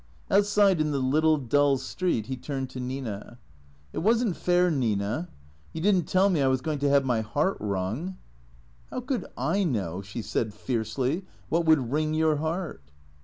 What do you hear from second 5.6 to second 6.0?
you did